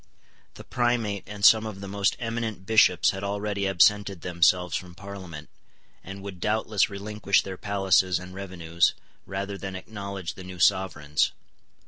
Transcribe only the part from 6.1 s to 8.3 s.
would doubtless relinquish their palaces